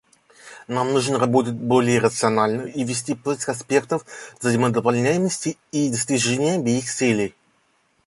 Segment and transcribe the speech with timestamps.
[0.67, 4.03] Нам нужно работать более рационально и вести поиск аспектов
[4.39, 7.35] взаимодополняемости и достижения обеих целей.